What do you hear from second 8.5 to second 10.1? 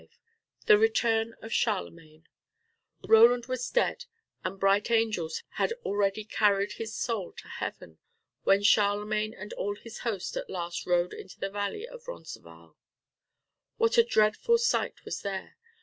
Charlemagne and all his